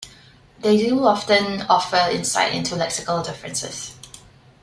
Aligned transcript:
They 0.61 0.77
do 0.77 1.05
often 1.05 1.61
offer 1.69 2.09
insight 2.11 2.55
into 2.55 2.73
lexical 2.73 3.23
differences. 3.23 3.93